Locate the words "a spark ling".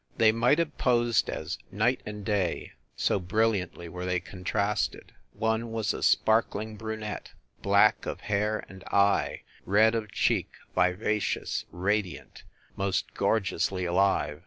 5.93-6.75